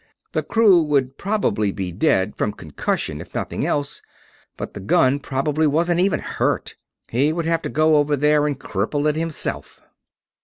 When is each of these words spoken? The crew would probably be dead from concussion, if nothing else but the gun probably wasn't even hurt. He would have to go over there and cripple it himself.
The 0.31 0.41
crew 0.41 0.81
would 0.81 1.19
probably 1.19 1.71
be 1.71 1.91
dead 1.91 2.35
from 2.35 2.53
concussion, 2.53 3.21
if 3.21 3.35
nothing 3.35 3.67
else 3.67 4.01
but 4.57 4.73
the 4.73 4.79
gun 4.79 5.19
probably 5.19 5.67
wasn't 5.67 5.99
even 5.99 6.19
hurt. 6.21 6.75
He 7.09 7.31
would 7.31 7.45
have 7.45 7.61
to 7.61 7.69
go 7.69 7.95
over 7.97 8.15
there 8.17 8.47
and 8.47 8.59
cripple 8.59 9.07
it 9.07 9.15
himself. 9.15 9.79